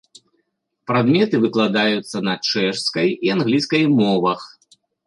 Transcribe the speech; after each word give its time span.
Прадметы 0.91 1.35
выкладаюцца 1.45 2.17
на 2.31 2.35
чэшскай 2.49 3.17
і 3.29 3.35
англійскай 3.39 3.83
мовах. 4.03 4.41